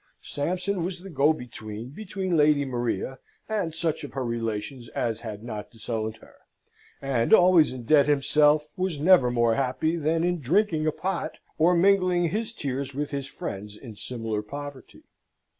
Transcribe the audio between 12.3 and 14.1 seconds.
his tears with his friends in